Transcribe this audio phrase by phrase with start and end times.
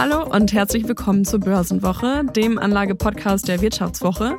[0.00, 4.38] Hallo und herzlich willkommen zur Börsenwoche, dem Anlagepodcast der Wirtschaftswoche.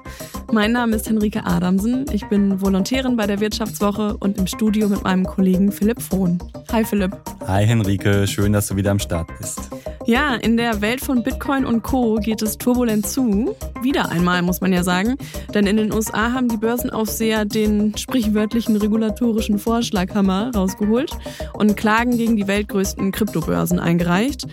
[0.52, 2.08] Mein Name ist Henrike Adamsen.
[2.12, 6.40] Ich bin Volontärin bei der Wirtschaftswoche und im Studio mit meinem Kollegen Philipp Frohn.
[6.72, 7.16] Hi Philipp.
[7.46, 9.70] Hi Henrike, schön, dass du wieder am Start bist.
[10.12, 12.16] Ja, in der Welt von Bitcoin und Co.
[12.16, 13.56] geht es turbulent zu.
[13.82, 15.16] Wieder einmal, muss man ja sagen.
[15.54, 21.12] Denn in den USA haben die Börsenaufseher den sprichwörtlichen regulatorischen Vorschlaghammer rausgeholt
[21.54, 24.48] und Klagen gegen die weltgrößten Kryptobörsen eingereicht.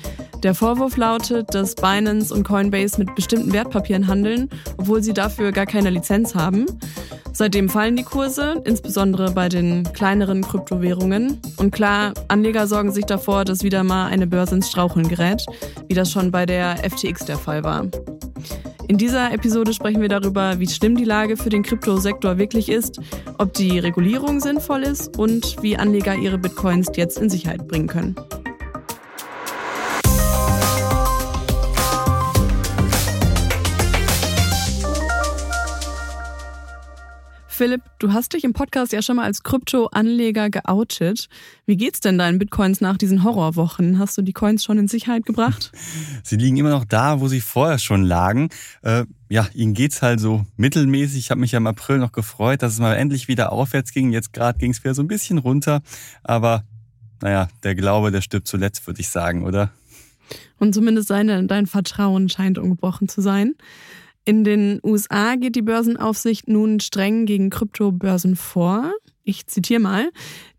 [0.45, 5.67] Der Vorwurf lautet, dass Binance und Coinbase mit bestimmten Wertpapieren handeln, obwohl sie dafür gar
[5.67, 6.67] keine Lizenz haben.
[7.39, 11.41] Seitdem fallen die Kurse, insbesondere bei den kleineren Kryptowährungen.
[11.57, 15.47] Und klar, Anleger sorgen sich davor, dass wieder mal eine Börse ins Straucheln gerät,
[15.87, 17.87] wie das schon bei der FTX der Fall war.
[18.89, 22.99] In dieser Episode sprechen wir darüber, wie schlimm die Lage für den Kryptosektor wirklich ist,
[23.37, 28.17] ob die Regulierung sinnvoll ist und wie Anleger ihre Bitcoins jetzt in Sicherheit bringen können.
[37.59, 41.29] Philipp, du hast dich im Podcast ja schon mal als Krypto-Anleger geoutet.
[41.67, 43.99] Wie geht's denn deinen Bitcoins nach diesen Horrorwochen?
[43.99, 45.73] Hast du die Coins schon in Sicherheit gebracht?
[46.23, 48.51] Sie liegen immer noch da, wo sie vorher schon lagen.
[48.83, 51.19] Äh, ja, ihnen geht's halt so mittelmäßig.
[51.19, 54.13] Ich habe mich ja im April noch gefreut, dass es mal endlich wieder aufwärts ging.
[54.13, 55.83] Jetzt gerade ging es wieder so ein bisschen runter.
[56.23, 56.63] Aber
[57.21, 59.73] naja, der Glaube, der stirbt zuletzt, würde ich sagen, oder?
[60.61, 63.57] Und zumindest dein, dein Vertrauen scheint ungebrochen zu sein.
[64.29, 68.93] In den USA geht die Börsenaufsicht nun streng gegen Kryptobörsen vor.
[69.25, 70.11] Ich zitiere mal.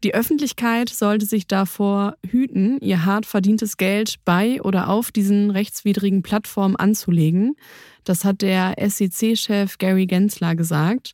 [0.04, 6.24] Die Öffentlichkeit sollte sich davor hüten, ihr hart verdientes Geld bei oder auf diesen rechtswidrigen
[6.24, 7.58] Plattformen anzulegen.
[8.06, 11.14] Das hat der SEC-Chef Gary Gensler gesagt.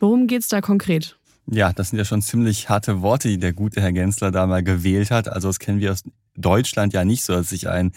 [0.00, 1.16] Worum geht es da konkret?
[1.46, 4.64] Ja, das sind ja schon ziemlich harte Worte, die der gute Herr Gensler da mal
[4.64, 5.28] gewählt hat.
[5.28, 6.02] Also das kennen wir aus
[6.36, 7.92] Deutschland ja nicht so, dass sich ein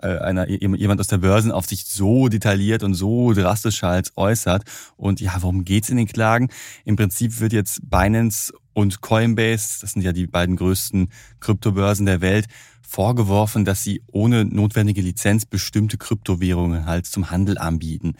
[0.00, 4.64] äh, einer, jemand aus der Börsenaufsicht so detailliert und so drastisch halt äußert.
[4.96, 6.48] Und ja, worum geht's in den Klagen?
[6.84, 11.10] Im Prinzip wird jetzt Binance und Coinbase, das sind ja die beiden größten
[11.40, 12.46] Kryptobörsen der Welt,
[12.80, 18.14] vorgeworfen, dass sie ohne notwendige Lizenz bestimmte Kryptowährungen halt zum Handel anbieten.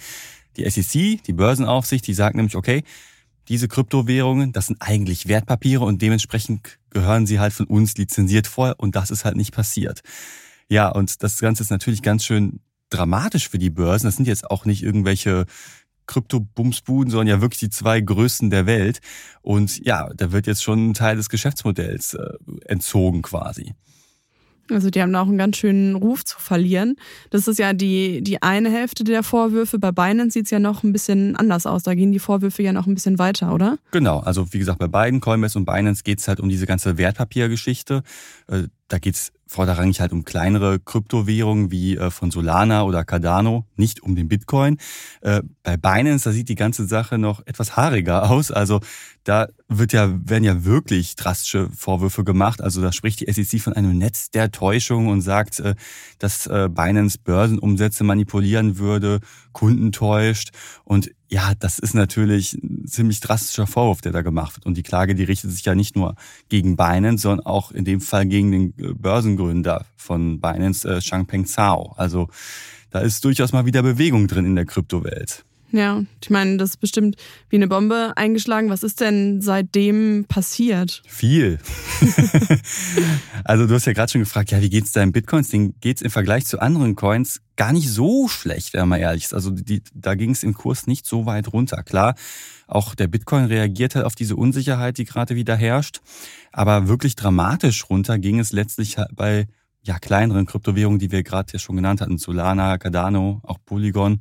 [0.57, 2.83] Die SEC, die Börsenaufsicht, die sagt nämlich, okay,
[3.49, 8.75] diese Kryptowährungen, das sind eigentlich Wertpapiere und dementsprechend gehören sie halt von uns lizenziert vor
[8.79, 10.03] und das ist halt nicht passiert.
[10.69, 12.61] Ja, und das Ganze ist natürlich ganz schön
[12.91, 14.07] dramatisch für die Börsen.
[14.07, 15.47] Das sind jetzt auch nicht irgendwelche
[16.07, 19.01] Krypto-Bumsbuden, sondern ja wirklich die zwei größten der Welt.
[19.43, 22.33] Und ja, da wird jetzt schon ein Teil des Geschäftsmodells äh,
[22.67, 23.75] entzogen quasi.
[24.71, 26.97] Also die haben da auch einen ganz schönen Ruf zu verlieren.
[27.31, 29.79] Das ist ja die, die eine Hälfte der Vorwürfe.
[29.79, 31.83] Bei Binance sieht es ja noch ein bisschen anders aus.
[31.83, 33.79] Da gehen die Vorwürfe ja noch ein bisschen weiter, oder?
[33.91, 36.99] Genau, also wie gesagt, bei beiden Coinbase und Binance geht es halt um diese ganze
[36.99, 38.03] Wertpapiergeschichte.
[38.49, 44.03] Äh, da geht's vorderrangig halt um kleinere Kryptowährungen wie äh, von Solana oder Cardano, nicht
[44.03, 44.79] um den Bitcoin.
[45.21, 48.51] Äh, bei Binance, da sieht die ganze Sache noch etwas haariger aus.
[48.51, 48.81] Also
[49.29, 52.63] da wird ja, werden ja wirklich drastische Vorwürfe gemacht.
[52.63, 55.75] Also da spricht die SEC von einem Netz der Täuschung und sagt, äh,
[56.19, 59.21] dass Binance Börsenumsätze manipulieren würde,
[59.53, 60.51] Kunden täuscht.
[60.85, 64.67] Und ja, das ist natürlich ein ziemlich drastischer Vorwurf, der da gemacht wird.
[64.67, 66.15] Und die Klage, die richtet sich ja nicht nur
[66.49, 71.93] gegen Binance, sondern auch in dem Fall gegen den Börsengründer von Binance, äh, Changpeng Zhao.
[71.97, 72.29] Also
[72.91, 75.45] da ist durchaus mal wieder Bewegung drin in der Kryptowelt.
[75.71, 77.17] Ja, ich meine, das ist bestimmt
[77.51, 78.71] wie eine Bombe eingeschlagen.
[78.71, 81.03] Was ist denn seitdem passiert?
[81.07, 81.59] Viel.
[83.45, 85.51] also du hast ja gerade schon gefragt, ja, wie geht's deinen Bitcoins?
[85.51, 89.35] Den geht's im Vergleich zu anderen Coins gar nicht so schlecht, wenn man ehrlich ist.
[89.35, 91.83] Also die, da ging es im Kurs nicht so weit runter.
[91.83, 92.15] Klar,
[92.67, 96.01] auch der Bitcoin reagiert halt auf diese Unsicherheit, die gerade wieder herrscht.
[96.51, 99.47] Aber wirklich dramatisch runter ging es letztlich halt bei
[99.83, 104.21] ja, kleineren Kryptowährungen, die wir gerade ja schon genannt hatten, Solana, Cardano, auch Polygon.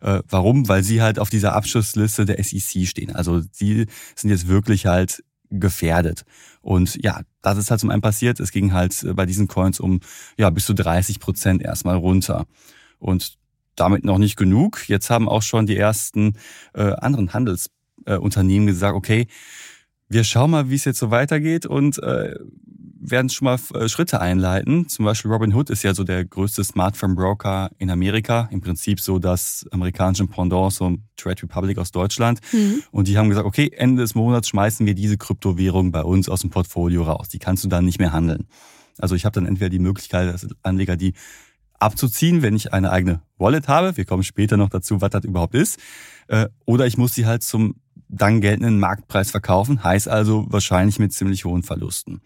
[0.00, 0.68] Äh, warum?
[0.68, 3.14] Weil sie halt auf dieser Abschussliste der SEC stehen.
[3.14, 6.24] Also sie sind jetzt wirklich halt gefährdet.
[6.62, 8.40] Und ja, das ist halt zum einen passiert.
[8.40, 10.00] Es ging halt bei diesen Coins um
[10.38, 12.46] ja bis zu 30 Prozent erstmal runter.
[12.98, 13.38] Und
[13.76, 14.88] damit noch nicht genug.
[14.88, 16.34] Jetzt haben auch schon die ersten
[16.74, 19.26] äh, anderen Handelsunternehmen äh, gesagt, okay,
[20.10, 22.34] wir schauen mal, wie es jetzt so weitergeht und äh,
[23.00, 24.88] werden schon mal äh, Schritte einleiten.
[24.88, 28.48] Zum Beispiel Robinhood ist ja so der größte Smartphone-Broker in Amerika.
[28.50, 32.40] Im Prinzip so das amerikanische Pendant so Trade Republic aus Deutschland.
[32.52, 32.82] Mhm.
[32.90, 36.40] Und die haben gesagt, okay, Ende des Monats schmeißen wir diese Kryptowährung bei uns aus
[36.40, 37.28] dem Portfolio raus.
[37.28, 38.48] Die kannst du dann nicht mehr handeln.
[38.98, 41.14] Also ich habe dann entweder die Möglichkeit, als Anleger die
[41.78, 43.96] abzuziehen, wenn ich eine eigene Wallet habe.
[43.96, 45.78] Wir kommen später noch dazu, was das überhaupt ist.
[46.26, 47.76] Äh, oder ich muss sie halt zum
[48.10, 52.20] dann geltenden Marktpreis verkaufen, heißt also wahrscheinlich mit ziemlich hohen Verlusten.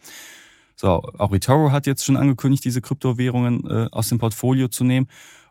[0.76, 0.88] So,
[1.18, 5.06] auch eToro hat jetzt schon angekündigt, diese Kryptowährungen äh, aus dem Portfolio zu nehmen.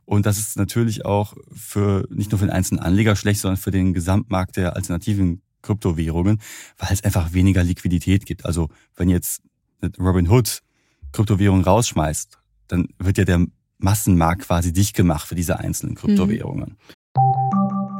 [0.06, 3.72] Und das ist natürlich auch für nicht nur für den einzelnen Anleger schlecht, sondern für
[3.72, 6.42] den Gesamtmarkt der alternativen Kryptowährungen,
[6.78, 8.46] weil es einfach weniger Liquidität gibt.
[8.46, 9.42] Also wenn jetzt
[9.98, 10.60] Robinhood
[11.14, 13.46] Kryptowährung rausschmeißt, dann wird ja der
[13.78, 16.78] Massenmarkt quasi dicht gemacht für diese einzelnen Kryptowährungen.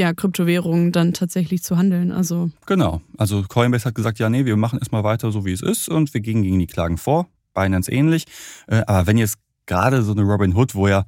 [0.00, 2.10] ja, Kryptowährungen dann tatsächlich zu handeln.
[2.10, 3.02] Also genau.
[3.18, 6.12] Also Coinbase hat gesagt, ja, nee, wir machen erstmal weiter so wie es ist und
[6.14, 7.28] wir gehen gegen die Klagen vor.
[7.52, 8.24] Binance ähnlich.
[8.66, 9.36] Äh, aber wenn jetzt
[9.66, 11.04] gerade so eine Robinhood, wo ja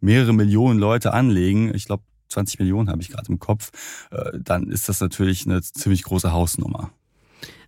[0.00, 3.70] mehrere Millionen Leute anlegen, ich glaube 20 Millionen habe ich gerade im Kopf,
[4.10, 6.90] äh, dann ist das natürlich eine ziemlich große Hausnummer.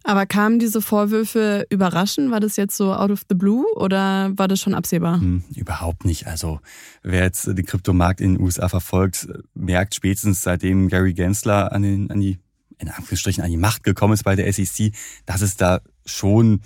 [0.08, 2.30] Aber kamen diese Vorwürfe überraschend?
[2.30, 5.20] War das jetzt so out of the blue oder war das schon absehbar?
[5.20, 6.26] Hm, überhaupt nicht.
[6.26, 6.60] Also
[7.02, 12.10] wer jetzt den Kryptomarkt in den USA verfolgt, merkt spätestens seitdem Gary Gensler an, den,
[12.10, 12.38] an die
[12.78, 14.92] in Anführungsstrichen an die Macht gekommen ist bei der SEC,
[15.26, 16.62] dass es da schon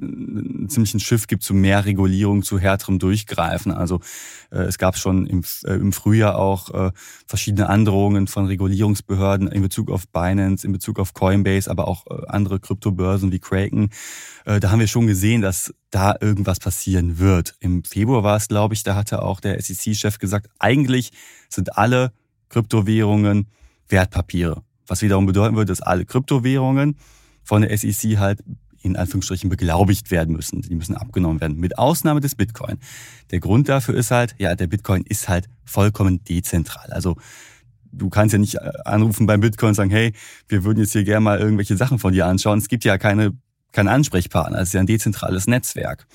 [0.00, 3.72] einen ziemlichen Schiff gibt zu mehr Regulierung, zu härterem Durchgreifen.
[3.72, 4.00] Also
[4.50, 6.92] äh, es gab schon im, äh, im Frühjahr auch äh,
[7.26, 12.26] verschiedene Androhungen von Regulierungsbehörden in Bezug auf Binance, in Bezug auf Coinbase, aber auch äh,
[12.28, 13.90] andere Kryptobörsen wie Kraken.
[14.44, 17.54] Äh, da haben wir schon gesehen, dass da irgendwas passieren wird.
[17.58, 21.10] Im Februar war es, glaube ich, da hatte auch der SEC-Chef gesagt, eigentlich
[21.48, 22.12] sind alle
[22.48, 23.48] Kryptowährungen
[23.88, 24.62] Wertpapiere.
[24.86, 26.96] Was wiederum bedeuten würde, dass alle Kryptowährungen
[27.44, 28.42] von der SEC halt
[28.82, 30.62] in Anführungsstrichen beglaubigt werden müssen.
[30.62, 32.78] Die müssen abgenommen werden, mit Ausnahme des Bitcoin.
[33.30, 36.90] Der Grund dafür ist halt, ja, der Bitcoin ist halt vollkommen dezentral.
[36.92, 37.16] Also
[37.92, 40.12] du kannst ja nicht äh, anrufen beim Bitcoin und sagen, hey,
[40.48, 42.58] wir würden jetzt hier gerne mal irgendwelche Sachen von dir anschauen.
[42.58, 43.32] Es gibt ja keine,
[43.72, 44.58] keinen Ansprechpartner.
[44.58, 46.06] Es ist ja ein dezentrales Netzwerk.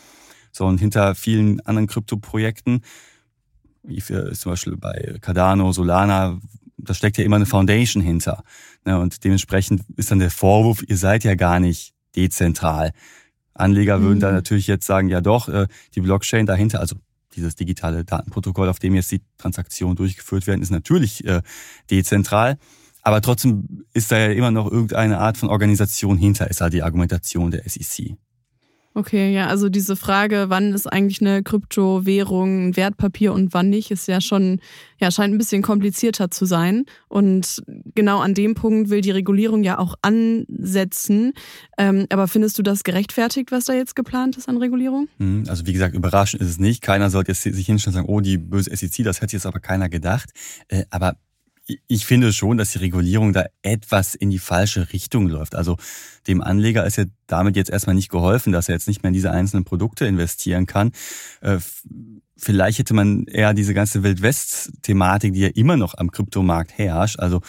[0.52, 2.82] So, und hinter vielen anderen Kryptoprojekten,
[3.84, 6.40] wie für, zum Beispiel bei Cardano, Solana,
[6.78, 8.44] da steckt ja immer eine Foundation hinter.
[8.86, 12.92] Ne, und dementsprechend ist dann der Vorwurf, ihr seid ja gar nicht dezentral.
[13.54, 14.22] Anleger würden mhm.
[14.22, 16.96] da natürlich jetzt sagen, ja doch, äh, die Blockchain dahinter, also
[17.36, 21.42] dieses digitale Datenprotokoll, auf dem jetzt die Transaktionen durchgeführt werden, ist natürlich äh,
[21.90, 22.58] dezentral.
[23.04, 26.84] Aber trotzdem ist da ja immer noch irgendeine Art von Organisation hinter, ist halt die
[26.84, 28.18] Argumentation der SEC.
[28.98, 33.92] Okay, ja, also diese Frage, wann ist eigentlich eine Kryptowährung ein Wertpapier und wann nicht,
[33.92, 34.60] ist ja schon,
[35.00, 36.86] ja, scheint ein bisschen komplizierter zu sein.
[37.08, 37.62] Und
[37.94, 41.34] genau an dem Punkt will die Regulierung ja auch ansetzen.
[41.78, 45.08] Ähm, aber findest du das gerechtfertigt, was da jetzt geplant ist an Regulierung?
[45.20, 46.82] Hm, also wie gesagt, überraschend ist es nicht.
[46.82, 49.60] Keiner sollte jetzt sich hinstellen und sagen, oh, die böse SEC, das hätte jetzt aber
[49.60, 50.32] keiner gedacht.
[50.70, 51.18] Äh, aber
[51.88, 55.56] ich finde schon, dass die Regulierung da etwas in die falsche Richtung läuft.
[55.56, 55.78] Also
[56.28, 59.14] dem Anleger ist ja damit jetzt erstmal nicht geholfen, dass er jetzt nicht mehr in
[59.14, 60.92] diese einzelnen Produkte investieren kann.
[61.42, 61.58] Äh,
[62.38, 67.20] vielleicht hätte man eher diese ganze Wildwest-Thematik, die ja immer noch am Kryptomarkt herrscht.
[67.20, 67.42] Also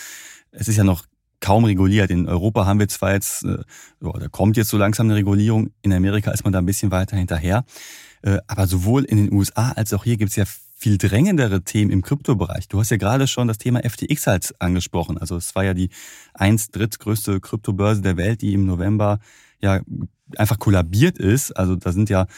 [0.50, 1.04] es ist ja noch
[1.40, 2.11] kaum reguliert.
[2.11, 3.59] In Europa haben wir zwar jetzt, äh,
[4.00, 7.16] da kommt jetzt so langsam eine Regulierung, in Amerika ist man da ein bisschen weiter
[7.16, 7.64] hinterher.
[8.23, 10.45] Äh, aber sowohl in den USA als auch hier gibt es ja
[10.78, 12.68] viel drängendere Themen im Kryptobereich.
[12.68, 15.18] Du hast ja gerade schon das Thema FTX halt angesprochen.
[15.18, 15.90] Also es war ja die
[16.35, 19.18] eins drittgrößte Kryptobörse der Welt, die im November
[19.61, 19.80] ja
[20.37, 21.50] einfach kollabiert ist.
[21.50, 22.28] Also da sind ja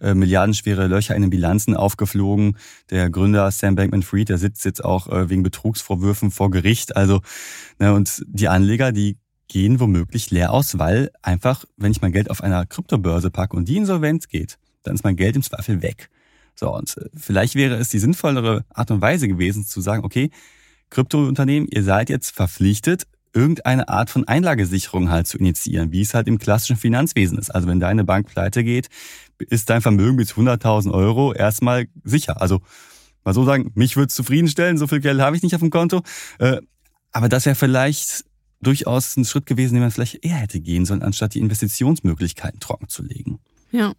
[0.00, 2.56] äh, milliardenschwere Löcher in den Bilanzen aufgeflogen.
[2.88, 6.96] Der Gründer Sam Bankman-Fried, der sitzt jetzt auch äh, wegen Betrugsvorwürfen vor Gericht.
[6.96, 7.20] Also
[7.78, 12.30] ne, und die Anleger, die gehen womöglich leer aus, weil einfach, wenn ich mein Geld
[12.30, 16.08] auf einer Kryptobörse packe und die insolvent geht, dann ist mein Geld im Zweifel weg.
[16.60, 20.30] So, und äh, vielleicht wäre es die sinnvollere Art und Weise gewesen, zu sagen, okay,
[20.90, 26.28] Kryptounternehmen, ihr seid jetzt verpflichtet, irgendeine Art von Einlagesicherung halt zu initiieren, wie es halt
[26.28, 27.48] im klassischen Finanzwesen ist.
[27.48, 28.88] Also wenn deine Bank pleite geht,
[29.38, 32.42] ist dein Vermögen bis 100.000 Euro erstmal sicher.
[32.42, 32.60] Also
[33.24, 35.70] mal so sagen, mich würde es zufriedenstellen, so viel Geld habe ich nicht auf dem
[35.70, 36.02] Konto.
[36.40, 36.58] Äh,
[37.10, 38.26] aber das wäre vielleicht
[38.60, 42.88] durchaus ein Schritt gewesen, den man vielleicht eher hätte gehen sollen, anstatt die Investitionsmöglichkeiten trocken
[42.88, 43.40] zu legen.
[43.72, 43.92] Ja,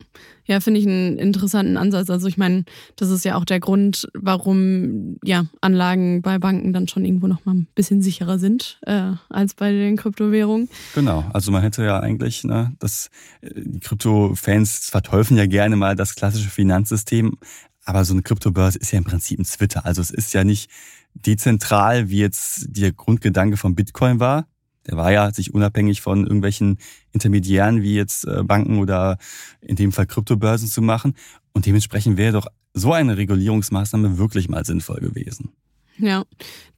[0.45, 2.09] ja, finde ich einen interessanten Ansatz.
[2.09, 2.65] Also ich meine,
[2.97, 7.45] das ist ja auch der Grund, warum ja Anlagen bei Banken dann schon irgendwo noch
[7.45, 10.67] mal ein bisschen sicherer sind äh, als bei den Kryptowährungen.
[10.93, 13.09] Genau, also man hätte ja eigentlich, ne, das
[13.41, 17.37] die Krypto-Fans verteufeln ja gerne mal das klassische Finanzsystem,
[17.85, 19.85] aber so eine Kryptobörse ist ja im Prinzip ein Twitter.
[19.85, 20.69] Also es ist ja nicht
[21.13, 24.47] dezentral, wie jetzt der Grundgedanke von Bitcoin war.
[24.87, 26.77] Der war ja sich unabhängig von irgendwelchen
[27.11, 29.17] Intermediären wie jetzt äh, Banken oder
[29.61, 31.15] in dem Fall Kryptobörsen zu machen.
[31.53, 35.51] Und dementsprechend wäre doch so eine Regulierungsmaßnahme wirklich mal sinnvoll gewesen.
[35.97, 36.23] Ja,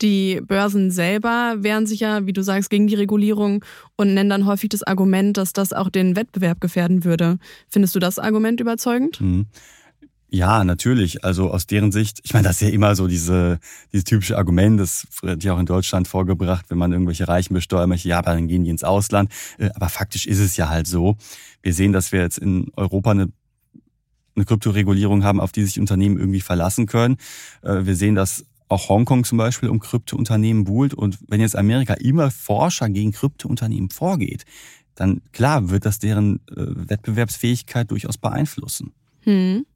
[0.01, 3.63] die Börsen selber wehren sich ja, wie du sagst, gegen die Regulierung
[3.95, 7.37] und nennen dann häufig das Argument, dass das auch den Wettbewerb gefährden würde.
[7.69, 9.21] Findest du das Argument überzeugend?
[9.21, 9.45] Mhm.
[10.33, 11.23] Ja, natürlich.
[11.23, 13.59] Also aus deren Sicht, ich meine, das ist ja immer so diese,
[13.91, 17.87] dieses typische Argument, das wird ja auch in Deutschland vorgebracht, wenn man irgendwelche Reichen besteuern
[17.87, 19.31] möchte, ja, aber dann gehen die ins Ausland.
[19.59, 21.17] Äh, aber faktisch ist es ja halt so.
[21.61, 23.31] Wir sehen, dass wir jetzt in Europa eine,
[24.35, 27.17] eine Kryptoregulierung haben, auf die sich Unternehmen irgendwie verlassen können.
[27.61, 30.95] Äh, wir sehen, dass auch Hongkong zum Beispiel um Kryptounternehmen buhlt.
[30.95, 34.45] Und wenn jetzt Amerika immer Forscher gegen Kryptounternehmen vorgeht,
[34.95, 38.93] dann klar wird das deren äh, Wettbewerbsfähigkeit durchaus beeinflussen.
[39.21, 39.67] Hm.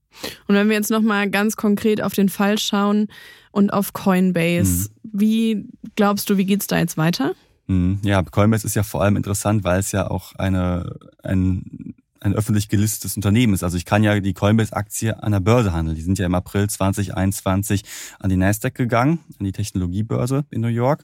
[0.47, 3.07] Und wenn wir jetzt nochmal ganz konkret auf den Fall schauen
[3.51, 5.09] und auf Coinbase, mhm.
[5.13, 7.33] wie glaubst du, wie geht's da jetzt weiter?
[7.67, 7.99] Mhm.
[8.03, 12.69] Ja, Coinbase ist ja vor allem interessant, weil es ja auch eine, ein, ein öffentlich
[12.69, 13.63] gelistetes Unternehmen ist.
[13.63, 15.95] Also ich kann ja die Coinbase-Aktie an der Börse handeln.
[15.95, 17.83] Die sind ja im April 2021
[18.19, 21.03] an die Nasdaq gegangen, an die Technologiebörse in New York.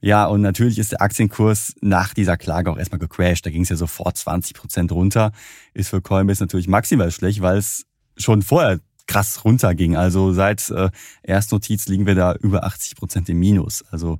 [0.00, 3.46] Ja, und natürlich ist der Aktienkurs nach dieser Klage auch erstmal gecrashed.
[3.46, 5.32] Da ging es ja sofort 20 Prozent runter.
[5.72, 9.96] Ist für Coinbase natürlich maximal schlecht, weil es schon vorher krass runterging.
[9.96, 10.90] Also seit äh,
[11.22, 13.84] Erstnotiz liegen wir da über 80 Prozent im Minus.
[13.90, 14.18] Also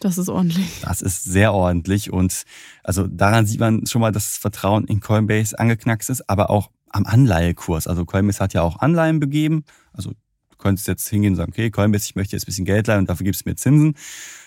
[0.00, 0.80] das ist ordentlich.
[0.82, 2.44] Das ist sehr ordentlich und
[2.82, 6.70] also daran sieht man schon mal, dass das Vertrauen in Coinbase angeknackst ist, aber auch
[6.90, 7.88] am Anleihekurs.
[7.88, 9.64] Also Coinbase hat ja auch Anleihen begeben.
[9.92, 12.86] Also du könntest jetzt hingehen und sagen, okay, Coinbase, ich möchte jetzt ein bisschen Geld
[12.86, 13.96] leihen und dafür gibst du mir Zinsen.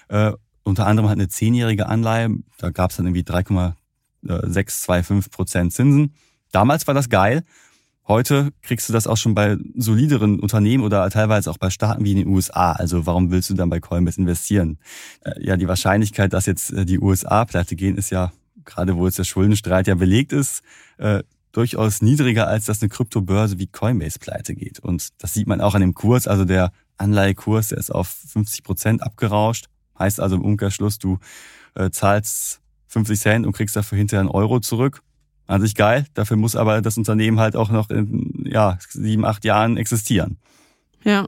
[0.08, 0.32] Äh,
[0.64, 6.14] unter anderem hat eine zehnjährige Anleihe, da gab es dann irgendwie 3,625 Prozent Zinsen.
[6.52, 7.44] Damals war das geil.
[8.08, 12.12] Heute kriegst du das auch schon bei solideren Unternehmen oder teilweise auch bei Staaten wie
[12.12, 12.72] in den USA.
[12.72, 14.80] Also warum willst du dann bei Coinbase investieren?
[15.26, 18.32] Äh, ja, die Wahrscheinlichkeit, dass jetzt äh, die USA pleite gehen, ist ja,
[18.64, 20.64] gerade wo jetzt der Schuldenstreit ja belegt ist,
[21.00, 21.22] äh,
[21.52, 24.80] durchaus niedriger, als dass eine Kryptobörse wie Coinbase pleite geht.
[24.80, 26.28] Und das sieht man auch an dem Kurs.
[26.28, 29.66] Also der Anleihekurs, der ist auf 50 Prozent abgerauscht.
[30.00, 31.18] Heißt also im Umkehrschluss, du
[31.92, 35.02] zahlst 50 Cent und kriegst dafür hinterher einen Euro zurück
[35.48, 36.06] an sich geil.
[36.14, 40.38] Dafür muss aber das Unternehmen halt auch noch in ja, sieben, acht Jahren existieren.
[41.04, 41.28] Ja,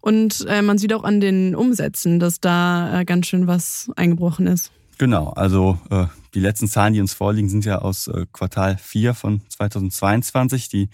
[0.00, 4.46] und äh, man sieht auch an den Umsätzen, dass da äh, ganz schön was eingebrochen
[4.46, 4.70] ist.
[4.98, 9.14] Genau, also äh, die letzten Zahlen, die uns vorliegen, sind ja aus äh, Quartal 4
[9.14, 10.68] von 2022.
[10.68, 10.88] Die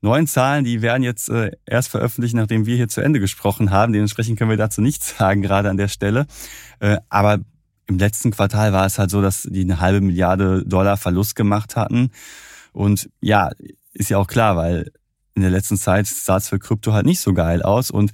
[0.00, 3.92] neuen Zahlen, die werden jetzt äh, erst veröffentlicht, nachdem wir hier zu Ende gesprochen haben.
[3.92, 6.26] Dementsprechend können wir dazu nichts sagen, gerade an der Stelle.
[6.80, 7.38] Äh, aber
[7.86, 11.76] im letzten Quartal war es halt so, dass die eine halbe Milliarde Dollar Verlust gemacht
[11.76, 12.10] hatten.
[12.72, 13.50] Und ja,
[13.92, 14.92] ist ja auch klar, weil
[15.34, 18.12] in der letzten Zeit sah es für Krypto halt nicht so geil aus und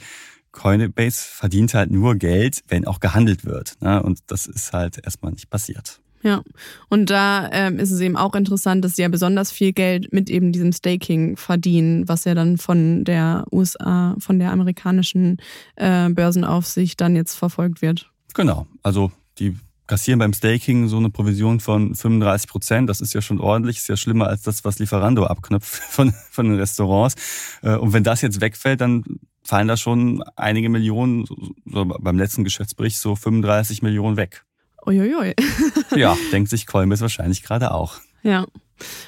[0.53, 3.81] Coinbase verdient halt nur Geld, wenn auch gehandelt wird.
[3.81, 4.03] Ne?
[4.03, 6.01] Und das ist halt erstmal nicht passiert.
[6.23, 6.43] Ja,
[6.89, 10.31] und da ähm, ist es eben auch interessant, dass sie ja besonders viel Geld mit
[10.31, 15.37] eben diesem Staking verdienen, was ja dann von der USA, von der amerikanischen
[15.77, 18.11] äh, Börsenaufsicht dann jetzt verfolgt wird.
[18.35, 19.57] Genau, also die
[19.89, 22.89] kassieren beim Staking so eine Provision von 35 Prozent.
[22.89, 26.49] Das ist ja schon ordentlich, ist ja schlimmer als das, was Lieferando abknüpft von, von
[26.49, 27.17] den Restaurants.
[27.63, 29.03] Äh, und wenn das jetzt wegfällt, dann
[29.43, 31.25] fallen da schon einige Millionen,
[31.65, 34.45] so beim letzten Geschäftsbericht so 35 Millionen weg.
[34.87, 35.35] Uiuiui.
[35.97, 37.95] ja, denkt sich Coinbase wahrscheinlich gerade auch.
[38.23, 38.47] Ja.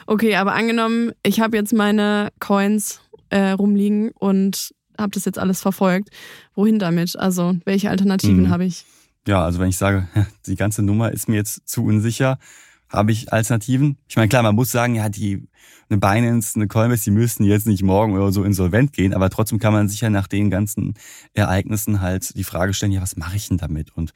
[0.06, 5.60] Okay, aber angenommen, ich habe jetzt meine Coins äh, rumliegen und habe das jetzt alles
[5.60, 6.08] verfolgt.
[6.54, 7.18] Wohin damit?
[7.18, 8.50] Also, welche Alternativen mhm.
[8.50, 8.84] habe ich?
[9.26, 10.08] Ja, also wenn ich sage,
[10.46, 12.38] die ganze Nummer ist mir jetzt zu unsicher,
[12.88, 13.98] habe ich Alternativen?
[14.08, 15.46] Ich meine, klar, man muss sagen, ja, die
[15.88, 19.58] eine Binance, eine Coinbase, die müssten jetzt nicht morgen oder so insolvent gehen, aber trotzdem
[19.58, 20.94] kann man sich ja nach den ganzen
[21.34, 23.96] Ereignissen halt die Frage stellen, ja, was mache ich denn damit?
[23.96, 24.12] Und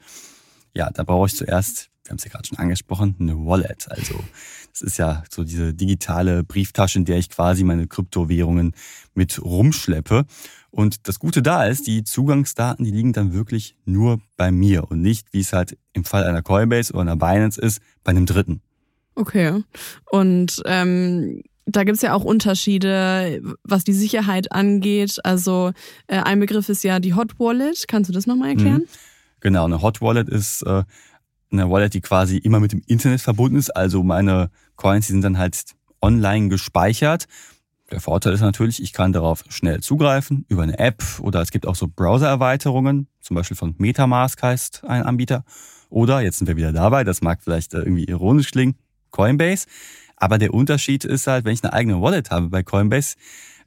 [0.73, 3.89] ja, da brauche ich zuerst, wir haben es ja gerade schon angesprochen, eine Wallet.
[3.89, 4.23] Also
[4.71, 8.73] das ist ja so diese digitale Brieftasche, in der ich quasi meine Kryptowährungen
[9.13, 10.25] mit rumschleppe.
[10.75, 15.01] Und das Gute da ist, die Zugangsdaten, die liegen dann wirklich nur bei mir und
[15.01, 18.59] nicht, wie es halt im Fall einer Coinbase oder einer Binance ist, bei einem Dritten.
[19.15, 19.63] Okay.
[20.11, 25.17] Und ähm, da gibt's ja auch Unterschiede, was die Sicherheit angeht.
[25.23, 25.71] Also
[26.07, 27.87] äh, ein Begriff ist ja die Hot Wallet.
[27.87, 28.81] Kannst du das nochmal erklären?
[28.81, 28.87] Mhm.
[29.39, 30.83] Genau, eine Hot Wallet ist äh,
[31.53, 33.69] eine Wallet, die quasi immer mit dem Internet verbunden ist.
[33.69, 35.63] Also meine Coins, die sind dann halt
[36.01, 37.27] online gespeichert.
[37.91, 41.67] Der Vorteil ist natürlich, ich kann darauf schnell zugreifen über eine App oder es gibt
[41.67, 45.43] auch so Browser-Erweiterungen, zum Beispiel von Metamask heißt ein Anbieter.
[45.89, 48.75] Oder, jetzt sind wir wieder dabei, das mag vielleicht äh, irgendwie ironisch klingen,
[49.11, 49.67] Coinbase.
[50.17, 53.17] Aber der Unterschied ist halt, wenn ich eine eigene Wallet habe bei Coinbase,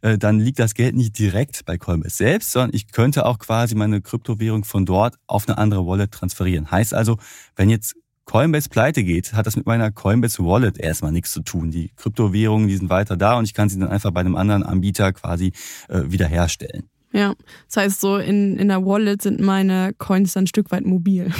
[0.01, 3.77] äh, dann liegt das Geld nicht direkt bei Coinbase selbst, sondern ich könnte auch quasi
[3.77, 6.71] meine Kryptowährung von dort auf eine andere Wallet transferieren.
[6.71, 7.19] Heißt also,
[7.55, 7.95] wenn jetzt
[8.29, 11.71] Coinbase pleite geht, hat das mit meiner Coinbase Wallet erstmal nichts zu tun.
[11.71, 14.63] Die Kryptowährungen, die sind weiter da und ich kann sie dann einfach bei einem anderen
[14.63, 15.53] Anbieter quasi
[15.89, 16.85] äh, wiederherstellen.
[17.13, 17.35] Ja,
[17.69, 21.33] das heißt so, in, in der Wallet sind meine Coins dann ein Stück weit mobil.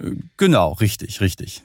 [0.00, 1.64] Äh, genau, richtig, richtig.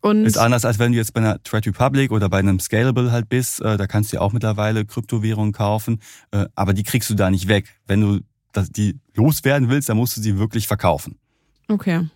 [0.00, 3.12] Und ist anders, als wenn du jetzt bei einer Trade Republic oder bei einem Scalable
[3.12, 3.60] halt bist.
[3.60, 6.00] Äh, da kannst du ja auch mittlerweile Kryptowährungen kaufen,
[6.32, 7.76] äh, aber die kriegst du da nicht weg.
[7.86, 8.18] Wenn du
[8.70, 11.16] die loswerden willst, dann musst du sie wirklich verkaufen.
[11.68, 12.08] Okay.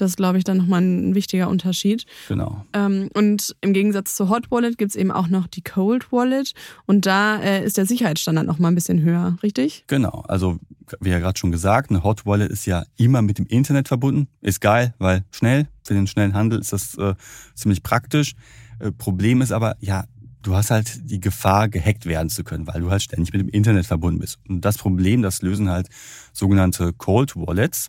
[0.00, 2.06] Das ist, glaube ich, dann nochmal ein wichtiger Unterschied.
[2.28, 2.64] Genau.
[2.72, 6.54] Ähm, und im Gegensatz zur Hot Wallet gibt es eben auch noch die Cold Wallet.
[6.86, 9.84] Und da äh, ist der Sicherheitsstandard nochmal ein bisschen höher, richtig?
[9.88, 10.24] Genau.
[10.28, 10.58] Also,
[11.00, 14.28] wie ja gerade schon gesagt, eine Hot Wallet ist ja immer mit dem Internet verbunden.
[14.40, 17.14] Ist geil, weil schnell, für den schnellen Handel ist das äh,
[17.54, 18.34] ziemlich praktisch.
[18.78, 20.04] Äh, Problem ist aber, ja,
[20.42, 23.48] du hast halt die Gefahr, gehackt werden zu können, weil du halt ständig mit dem
[23.48, 24.38] Internet verbunden bist.
[24.48, 25.88] Und das Problem, das lösen halt
[26.32, 27.88] sogenannte Cold Wallets.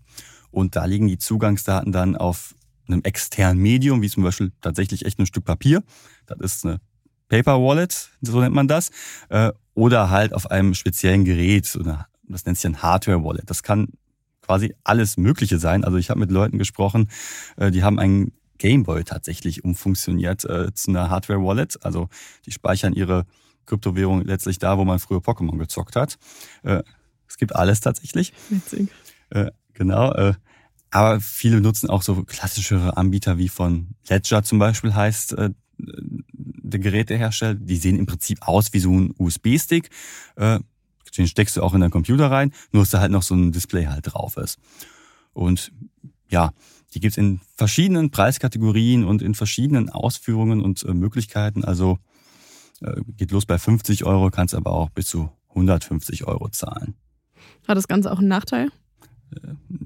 [0.52, 2.56] Und da liegen die Zugangsdaten dann auf
[2.88, 5.84] einem externen Medium, wie zum Beispiel tatsächlich echt ein Stück Papier.
[6.26, 6.80] Das ist eine
[7.28, 8.90] Paper Wallet, so nennt man das.
[9.30, 11.78] Äh, oder halt auf einem speziellen Gerät,
[12.28, 13.50] das nennt sich ein Hardware Wallet.
[13.50, 13.90] Das kann
[14.42, 15.84] quasi alles Mögliche sein.
[15.84, 17.10] Also ich habe mit Leuten gesprochen,
[17.58, 21.78] äh, die haben einen Gameboy tatsächlich umfunktioniert äh, zu einer Hardware Wallet.
[21.86, 22.10] Also
[22.46, 23.26] die speichern ihre
[23.68, 26.18] Kryptowährung letztlich da, wo man früher Pokémon gezockt hat.
[26.64, 28.34] Es gibt alles tatsächlich.
[28.50, 28.90] Witzig.
[29.80, 30.12] Genau.
[30.12, 30.34] Äh,
[30.92, 36.80] aber viele nutzen auch so klassischere Anbieter wie von Ledger zum Beispiel heißt äh, der
[36.80, 37.56] Gerätehersteller.
[37.56, 39.90] Die sehen im Prinzip aus wie so ein USB-Stick.
[40.36, 40.60] Äh,
[41.18, 43.52] den steckst du auch in deinen Computer rein, nur dass da halt noch so ein
[43.52, 44.60] Display halt drauf ist.
[45.34, 45.72] Und
[46.30, 46.52] ja,
[46.94, 51.64] die gibt's in verschiedenen Preiskategorien und in verschiedenen Ausführungen und äh, Möglichkeiten.
[51.64, 52.00] Also
[52.82, 56.96] äh, geht los bei 50 Euro, kannst aber auch bis zu 150 Euro zahlen.
[57.68, 58.72] Hat das Ganze auch einen Nachteil?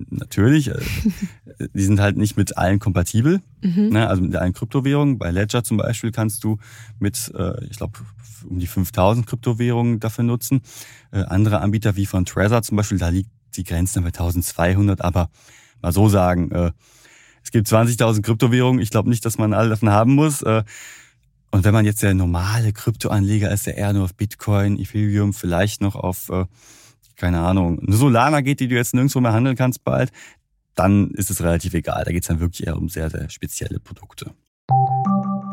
[0.10, 0.80] Natürlich, äh,
[1.74, 3.42] die sind halt nicht mit allen kompatibel.
[3.62, 3.90] Mhm.
[3.90, 4.08] Ne?
[4.08, 5.18] Also mit allen Kryptowährungen.
[5.18, 6.58] Bei Ledger zum Beispiel kannst du
[7.00, 8.00] mit, äh, ich glaube,
[8.50, 10.62] um die 5000 Kryptowährungen dafür nutzen.
[11.12, 15.02] Äh, andere Anbieter wie von Trezor zum Beispiel, da liegt die Grenze bei 1200.
[15.02, 15.30] Aber
[15.82, 16.74] mal so sagen,
[17.44, 18.82] es gibt 20.000 Kryptowährungen.
[18.82, 20.42] Ich glaube nicht, dass man alle davon haben muss.
[20.42, 20.64] Und
[21.52, 25.94] wenn man jetzt der normale Kryptoanleger ist, der eher nur auf Bitcoin, Ethereum, vielleicht noch
[25.94, 26.32] auf
[27.16, 30.12] keine Ahnung, eine Solana geht, die du jetzt nirgendwo mehr handeln kannst bald,
[30.76, 32.04] dann ist es relativ egal.
[32.06, 34.34] Da geht es dann wirklich eher um sehr, sehr spezielle Produkte.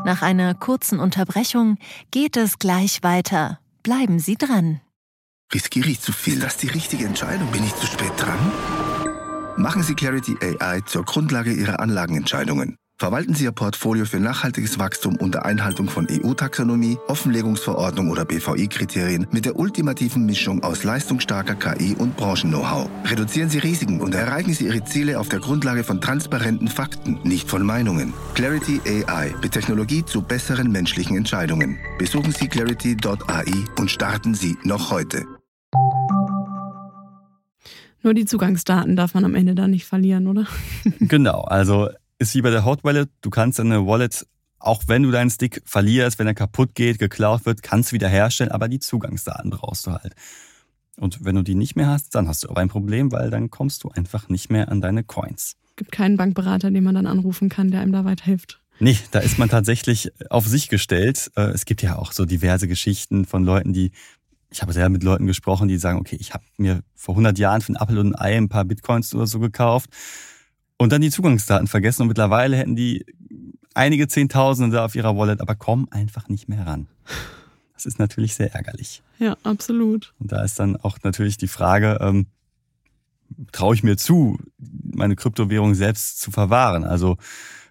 [0.04, 1.76] Nach einer kurzen Unterbrechung
[2.10, 3.60] geht es gleich weiter.
[3.82, 4.80] Bleiben Sie dran.
[5.52, 6.34] Riskiere ich zu viel?
[6.34, 7.50] Ist das die richtige Entscheidung?
[7.50, 8.38] Bin ich zu spät dran?
[9.56, 12.76] Machen Sie Clarity AI zur Grundlage Ihrer Anlagenentscheidungen.
[13.00, 19.46] Verwalten Sie Ihr Portfolio für nachhaltiges Wachstum unter Einhaltung von EU-Taxonomie, Offenlegungsverordnung oder BVI-Kriterien mit
[19.46, 22.90] der ultimativen Mischung aus leistungsstarker KI und Branchen-Know-how.
[23.06, 27.48] Reduzieren Sie Risiken und erreichen Sie Ihre Ziele auf der Grundlage von transparenten Fakten, nicht
[27.48, 28.12] von Meinungen.
[28.34, 31.78] Clarity AI mit Technologie zu besseren menschlichen Entscheidungen.
[31.98, 35.24] Besuchen Sie clarity.ai und starten Sie noch heute.
[38.02, 40.46] Nur die Zugangsdaten darf man am Ende da nicht verlieren, oder?
[41.00, 41.88] genau, also
[42.20, 43.10] ist wie bei der Hot Wallet.
[43.22, 44.26] Du kannst deine Wallet,
[44.58, 48.08] auch wenn du deinen Stick verlierst, wenn er kaputt geht, geklaut wird, kannst du wieder
[48.08, 50.14] herstellen, aber die Zugangsdaten brauchst du halt.
[50.98, 53.50] Und wenn du die nicht mehr hast, dann hast du aber ein Problem, weil dann
[53.50, 55.56] kommst du einfach nicht mehr an deine Coins.
[55.76, 58.60] Gibt keinen Bankberater, den man dann anrufen kann, der einem da weiterhilft.
[58.80, 61.30] Nee, da ist man tatsächlich auf sich gestellt.
[61.36, 63.92] Äh, es gibt ja auch so diverse Geschichten von Leuten, die,
[64.50, 67.62] ich habe sehr mit Leuten gesprochen, die sagen, okay, ich habe mir vor 100 Jahren
[67.62, 69.88] für ein Apple und ein Ei ein paar Bitcoins oder so gekauft
[70.80, 73.04] und dann die Zugangsdaten vergessen und mittlerweile hätten die
[73.74, 76.88] einige Zehntausende da auf ihrer Wallet, aber kommen einfach nicht mehr ran.
[77.74, 79.02] Das ist natürlich sehr ärgerlich.
[79.18, 80.14] Ja, absolut.
[80.18, 82.28] Und da ist dann auch natürlich die Frage, ähm,
[83.52, 86.84] traue ich mir zu, meine Kryptowährung selbst zu verwahren?
[86.84, 87.18] Also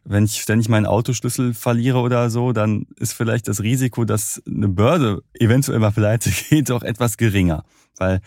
[0.03, 4.69] wenn ich ständig meinen Autoschlüssel verliere oder so, dann ist vielleicht das Risiko, dass eine
[4.69, 7.65] Börse eventuell mal pleite geht, auch etwas geringer.
[7.97, 8.21] Weil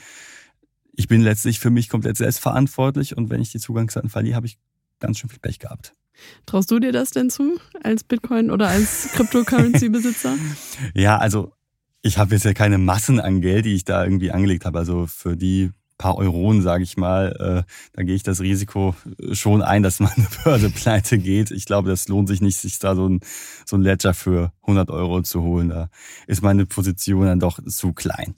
[0.94, 4.46] ich bin letztlich für mich komplett selbst verantwortlich und wenn ich die Zugangsdaten verliere, habe
[4.46, 4.58] ich
[5.02, 5.94] ganz schön viel Pech gehabt.
[6.46, 10.36] Traust du dir das denn zu als Bitcoin oder als Cryptocurrency-Besitzer?
[10.94, 11.52] ja, also
[12.00, 14.78] ich habe jetzt ja keine Massen an Geld, die ich da irgendwie angelegt habe.
[14.78, 18.96] Also für die paar Euronen, sage ich mal, äh, da gehe ich das Risiko
[19.30, 21.52] schon ein, dass meine Börse pleite geht.
[21.52, 23.20] Ich glaube, das lohnt sich nicht, sich da so ein,
[23.64, 25.68] so ein Ledger für 100 Euro zu holen.
[25.68, 25.90] Da
[26.26, 28.34] ist meine Position dann doch zu klein.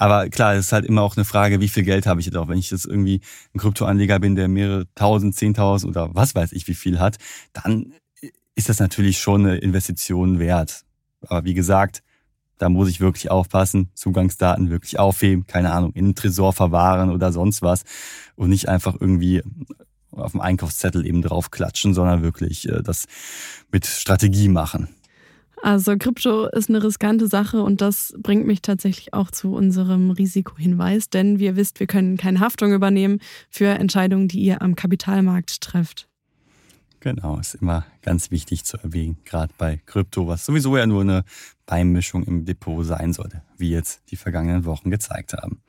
[0.00, 2.36] Aber klar, es ist halt immer auch eine Frage, wie viel Geld habe ich jetzt
[2.36, 2.46] auch.
[2.46, 3.20] Wenn ich jetzt irgendwie
[3.52, 7.16] ein Kryptoanleger bin, der mehrere tausend, zehntausend oder was weiß ich wie viel hat,
[7.52, 7.92] dann
[8.54, 10.84] ist das natürlich schon eine Investition wert.
[11.22, 12.04] Aber wie gesagt,
[12.58, 17.32] da muss ich wirklich aufpassen, Zugangsdaten wirklich aufheben, keine Ahnung, in einen Tresor verwahren oder
[17.32, 17.82] sonst was
[18.36, 19.42] und nicht einfach irgendwie
[20.12, 23.06] auf dem Einkaufszettel eben drauf klatschen, sondern wirklich äh, das
[23.72, 24.88] mit Strategie machen.
[25.62, 31.10] Also Krypto ist eine riskante Sache und das bringt mich tatsächlich auch zu unserem Risikohinweis,
[31.10, 36.08] denn wir wisst, wir können keine Haftung übernehmen für Entscheidungen, die ihr am Kapitalmarkt trefft.
[37.00, 41.24] Genau, ist immer ganz wichtig zu erwähnen, gerade bei Krypto, was sowieso ja nur eine
[41.66, 45.60] Beimischung im Depot sein sollte, wie jetzt die vergangenen Wochen gezeigt haben.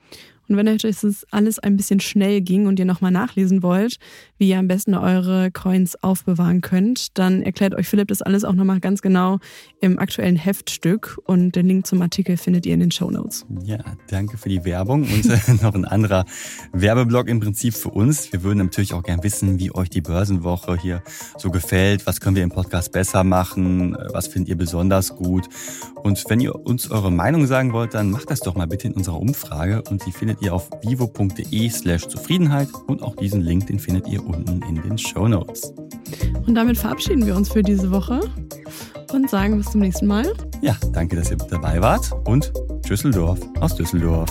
[0.50, 3.98] Und wenn euch das alles ein bisschen schnell ging und ihr nochmal nachlesen wollt,
[4.36, 8.54] wie ihr am besten eure Coins aufbewahren könnt, dann erklärt euch Philipp das alles auch
[8.54, 9.38] nochmal ganz genau
[9.80, 11.20] im aktuellen Heftstück.
[11.24, 13.46] Und den Link zum Artikel findet ihr in den Show Notes.
[13.62, 16.24] Ja, danke für die Werbung und äh, noch ein anderer
[16.72, 18.32] Werbeblock im Prinzip für uns.
[18.32, 21.04] Wir würden natürlich auch gern wissen, wie euch die Börsenwoche hier
[21.38, 22.08] so gefällt.
[22.08, 23.96] Was können wir im Podcast besser machen?
[24.12, 25.48] Was findet ihr besonders gut?
[25.96, 28.94] Und wenn ihr uns eure Meinung sagen wollt, dann macht das doch mal bitte in
[28.94, 33.80] unserer Umfrage und die findet ihr auf vivo.de slash Zufriedenheit und auch diesen Link, den
[33.80, 35.74] findet ihr unten in den Show Notes.
[36.46, 38.20] Und damit verabschieden wir uns für diese Woche
[39.12, 40.32] und sagen bis zum nächsten Mal.
[40.62, 42.52] Ja, danke, dass ihr dabei wart und
[42.88, 44.30] Düsseldorf aus Düsseldorf.